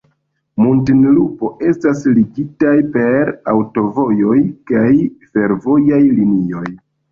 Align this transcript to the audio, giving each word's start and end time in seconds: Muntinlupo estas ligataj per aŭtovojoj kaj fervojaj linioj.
Muntinlupo 0.61 1.51
estas 1.71 2.01
ligataj 2.15 2.73
per 2.97 3.31
aŭtovojoj 3.55 4.41
kaj 4.75 4.89
fervojaj 5.37 6.03
linioj. 6.19 6.69